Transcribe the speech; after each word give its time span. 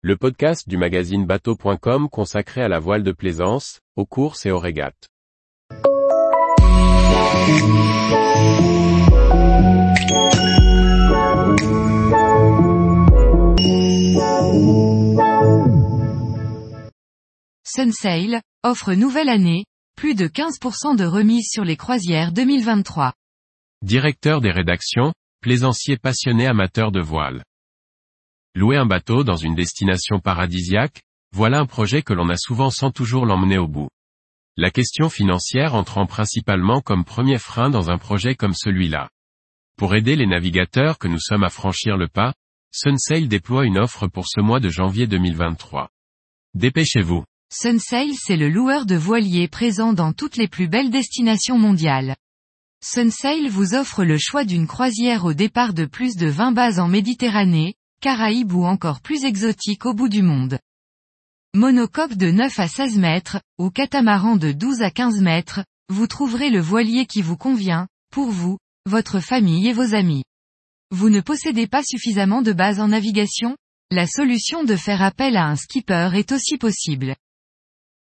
le 0.00 0.16
podcast 0.16 0.68
du 0.68 0.76
magazine 0.76 1.26
bateau.com 1.26 2.08
consacré 2.08 2.62
à 2.62 2.68
la 2.68 2.78
voile 2.78 3.02
de 3.02 3.10
plaisance, 3.10 3.80
aux 3.96 4.06
courses 4.06 4.46
et 4.46 4.52
aux 4.52 4.60
régates. 4.60 5.08
Sunsail, 17.64 18.40
offre 18.62 18.94
nouvelle 18.94 19.28
année, 19.28 19.64
plus 19.96 20.14
de 20.14 20.28
15% 20.28 20.96
de 20.96 21.04
remise 21.04 21.48
sur 21.50 21.64
les 21.64 21.76
croisières 21.76 22.30
2023. 22.30 23.14
Directeur 23.82 24.40
des 24.40 24.52
rédactions, 24.52 25.12
plaisancier 25.40 25.96
passionné 25.96 26.46
amateur 26.46 26.92
de 26.92 27.00
voile. 27.00 27.42
Louer 28.54 28.76
un 28.76 28.86
bateau 28.86 29.24
dans 29.24 29.36
une 29.36 29.54
destination 29.54 30.20
paradisiaque, 30.20 31.02
voilà 31.32 31.60
un 31.60 31.66
projet 31.66 32.02
que 32.02 32.14
l'on 32.14 32.28
a 32.28 32.36
souvent 32.36 32.70
sans 32.70 32.90
toujours 32.90 33.26
l'emmener 33.26 33.58
au 33.58 33.68
bout. 33.68 33.88
La 34.56 34.70
question 34.70 35.08
financière 35.08 35.74
entrant 35.74 36.06
principalement 36.06 36.80
comme 36.80 37.04
premier 37.04 37.38
frein 37.38 37.70
dans 37.70 37.90
un 37.90 37.98
projet 37.98 38.34
comme 38.34 38.54
celui-là. 38.54 39.10
Pour 39.76 39.94
aider 39.94 40.16
les 40.16 40.26
navigateurs 40.26 40.98
que 40.98 41.06
nous 41.06 41.20
sommes 41.20 41.44
à 41.44 41.50
franchir 41.50 41.96
le 41.96 42.08
pas, 42.08 42.34
Sunsail 42.72 43.28
déploie 43.28 43.64
une 43.64 43.78
offre 43.78 44.08
pour 44.08 44.26
ce 44.26 44.40
mois 44.40 44.58
de 44.58 44.68
janvier 44.68 45.06
2023. 45.06 45.88
Dépêchez-vous. 46.54 47.24
Sunsail 47.50 48.14
c'est 48.14 48.36
le 48.36 48.48
loueur 48.48 48.84
de 48.84 48.96
voiliers 48.96 49.48
présent 49.48 49.92
dans 49.92 50.12
toutes 50.12 50.36
les 50.36 50.48
plus 50.48 50.68
belles 50.68 50.90
destinations 50.90 51.58
mondiales. 51.58 52.16
Sunsail 52.82 53.48
vous 53.48 53.74
offre 53.74 54.04
le 54.04 54.18
choix 54.18 54.44
d'une 54.44 54.66
croisière 54.66 55.24
au 55.24 55.34
départ 55.34 55.72
de 55.72 55.84
plus 55.84 56.16
de 56.16 56.26
20 56.26 56.52
bases 56.52 56.80
en 56.80 56.88
Méditerranée, 56.88 57.74
Caraïbes 58.00 58.52
ou 58.52 58.64
encore 58.64 59.00
plus 59.00 59.24
exotiques 59.24 59.84
au 59.84 59.92
bout 59.92 60.08
du 60.08 60.22
monde. 60.22 60.60
Monocoque 61.54 62.14
de 62.14 62.30
9 62.30 62.60
à 62.60 62.68
16 62.68 62.96
mètres, 62.98 63.40
ou 63.58 63.70
catamaran 63.70 64.36
de 64.36 64.52
12 64.52 64.82
à 64.82 64.90
15 64.92 65.20
mètres, 65.20 65.64
vous 65.88 66.06
trouverez 66.06 66.50
le 66.50 66.60
voilier 66.60 67.06
qui 67.06 67.22
vous 67.22 67.36
convient, 67.36 67.88
pour 68.12 68.30
vous, 68.30 68.58
votre 68.86 69.18
famille 69.18 69.66
et 69.66 69.72
vos 69.72 69.94
amis. 69.94 70.22
Vous 70.92 71.10
ne 71.10 71.20
possédez 71.20 71.66
pas 71.66 71.82
suffisamment 71.82 72.40
de 72.40 72.52
bases 72.52 72.78
en 72.78 72.88
navigation? 72.88 73.56
La 73.90 74.06
solution 74.06 74.62
de 74.62 74.76
faire 74.76 75.02
appel 75.02 75.36
à 75.36 75.46
un 75.46 75.56
skipper 75.56 76.10
est 76.14 76.30
aussi 76.30 76.56
possible. 76.56 77.16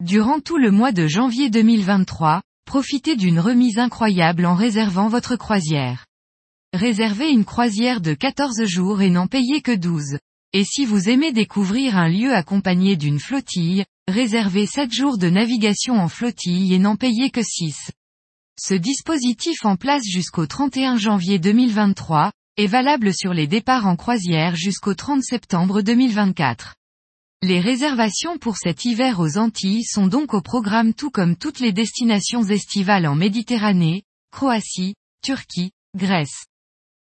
Durant 0.00 0.40
tout 0.40 0.58
le 0.58 0.70
mois 0.70 0.92
de 0.92 1.06
janvier 1.06 1.48
2023, 1.48 2.42
profitez 2.66 3.16
d'une 3.16 3.40
remise 3.40 3.78
incroyable 3.78 4.44
en 4.44 4.54
réservant 4.54 5.08
votre 5.08 5.36
croisière. 5.36 6.07
Réservez 6.74 7.30
une 7.30 7.46
croisière 7.46 8.00
de 8.00 8.12
14 8.12 8.64
jours 8.64 9.00
et 9.00 9.08
n'en 9.08 9.26
payez 9.26 9.62
que 9.62 9.74
12. 9.74 10.18
Et 10.52 10.64
si 10.64 10.84
vous 10.84 11.08
aimez 11.08 11.32
découvrir 11.32 11.96
un 11.96 12.08
lieu 12.08 12.34
accompagné 12.34 12.96
d'une 12.96 13.20
flottille, 13.20 13.84
réservez 14.06 14.66
7 14.66 14.92
jours 14.92 15.18
de 15.18 15.30
navigation 15.30 15.94
en 15.94 16.08
flottille 16.08 16.74
et 16.74 16.78
n'en 16.78 16.96
payez 16.96 17.30
que 17.30 17.42
6. 17.42 17.90
Ce 18.60 18.74
dispositif 18.74 19.64
en 19.64 19.76
place 19.76 20.04
jusqu'au 20.04 20.46
31 20.46 20.96
janvier 20.96 21.38
2023, 21.38 22.32
est 22.58 22.66
valable 22.66 23.14
sur 23.14 23.32
les 23.32 23.46
départs 23.46 23.86
en 23.86 23.94
croisière 23.94 24.56
jusqu'au 24.56 24.92
30 24.92 25.22
septembre 25.22 25.80
2024. 25.80 26.74
Les 27.40 27.60
réservations 27.60 28.36
pour 28.36 28.56
cet 28.56 28.84
hiver 28.84 29.20
aux 29.20 29.38
Antilles 29.38 29.84
sont 29.84 30.08
donc 30.08 30.34
au 30.34 30.42
programme 30.42 30.92
tout 30.92 31.10
comme 31.10 31.36
toutes 31.36 31.60
les 31.60 31.72
destinations 31.72 32.42
estivales 32.42 33.06
en 33.06 33.14
Méditerranée, 33.14 34.02
Croatie, 34.32 34.96
Turquie, 35.22 35.70
Grèce. 35.96 36.46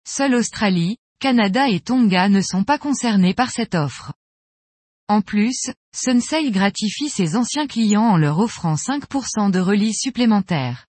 Seule 0.06 0.34
Australie, 0.34 0.96
Canada 1.20 1.68
et 1.68 1.78
Tonga 1.78 2.28
ne 2.28 2.40
sont 2.40 2.64
pas 2.64 2.78
concernés 2.78 3.34
par 3.34 3.50
cette 3.50 3.76
offre. 3.76 4.12
En 5.08 5.20
plus, 5.20 5.70
Sunsail 5.94 6.50
gratifie 6.50 7.08
ses 7.08 7.36
anciens 7.36 7.66
clients 7.68 8.08
en 8.08 8.16
leur 8.16 8.40
offrant 8.40 8.74
5% 8.74 9.50
de 9.50 9.60
release 9.60 10.00
supplémentaire. 10.00 10.86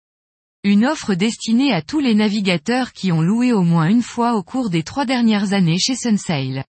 Une 0.64 0.86
offre 0.86 1.14
destinée 1.14 1.74
à 1.74 1.82
tous 1.82 2.00
les 2.00 2.16
navigateurs 2.16 2.94
qui 2.94 3.12
ont 3.12 3.22
loué 3.22 3.54
au 3.54 3.64
moins 3.64 3.88
une 3.88 4.02
fois 4.02 4.34
au 4.34 4.44
cours 4.44 4.70
des 4.70 4.84
trois 4.84 5.06
dernières 5.06 5.54
années 5.54 5.78
chez 5.78 5.96
Sunsail. 5.96 6.64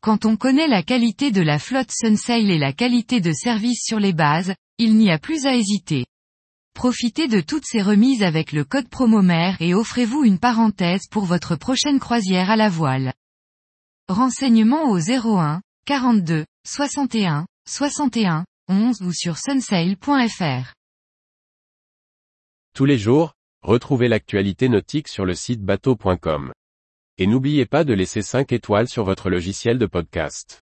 Quand 0.00 0.24
on 0.24 0.36
connaît 0.36 0.68
la 0.68 0.82
qualité 0.82 1.32
de 1.32 1.42
la 1.42 1.58
flotte 1.58 1.90
Sunsail 1.92 2.50
et 2.50 2.58
la 2.58 2.72
qualité 2.72 3.20
de 3.20 3.32
service 3.32 3.84
sur 3.84 4.00
les 4.00 4.12
bases, 4.12 4.54
il 4.78 4.96
n'y 4.96 5.10
a 5.10 5.18
plus 5.18 5.46
à 5.46 5.54
hésiter. 5.54 6.06
Profitez 6.74 7.28
de 7.28 7.40
toutes 7.40 7.66
ces 7.66 7.82
remises 7.82 8.22
avec 8.22 8.52
le 8.52 8.64
code 8.64 8.88
PROMOMER 8.88 9.54
et 9.60 9.74
offrez-vous 9.74 10.24
une 10.24 10.38
parenthèse 10.38 11.06
pour 11.10 11.24
votre 11.24 11.54
prochaine 11.54 12.00
croisière 12.00 12.50
à 12.50 12.56
la 12.56 12.68
voile. 12.68 13.12
Renseignements 14.08 14.90
au 14.90 14.98
01 14.98 15.60
42 15.84 16.44
61 16.66 17.46
61 17.68 18.44
11 18.68 19.02
ou 19.02 19.12
sur 19.12 19.36
sunsail.fr. 19.36 20.74
Tous 22.74 22.84
les 22.86 22.98
jours, 22.98 23.34
retrouvez 23.62 24.08
l'actualité 24.08 24.68
nautique 24.68 25.08
sur 25.08 25.26
le 25.26 25.34
site 25.34 25.62
bateau.com. 25.62 26.52
Et 27.18 27.26
n'oubliez 27.26 27.66
pas 27.66 27.84
de 27.84 27.92
laisser 27.92 28.22
5 28.22 28.50
étoiles 28.52 28.88
sur 28.88 29.04
votre 29.04 29.28
logiciel 29.28 29.78
de 29.78 29.86
podcast. 29.86 30.61